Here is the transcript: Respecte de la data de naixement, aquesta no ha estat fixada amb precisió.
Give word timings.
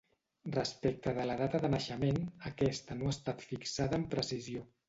Respecte 0.53 1.13
de 1.17 1.25
la 1.31 1.35
data 1.43 1.61
de 1.65 1.71
naixement, 1.75 2.19
aquesta 2.53 3.01
no 3.03 3.11
ha 3.11 3.15
estat 3.19 3.47
fixada 3.53 4.01
amb 4.01 4.13
precisió. 4.17 4.69